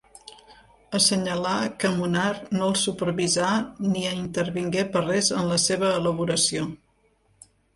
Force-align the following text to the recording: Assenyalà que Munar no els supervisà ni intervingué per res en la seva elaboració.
Assenyalà 0.99 1.51
que 1.83 1.91
Munar 1.97 2.31
no 2.57 2.63
els 2.69 2.85
supervisà 2.87 3.51
ni 3.91 4.03
intervingué 4.15 4.87
per 4.97 5.05
res 5.07 5.31
en 5.43 5.47
la 5.55 5.61
seva 5.69 5.93
elaboració. 6.03 6.67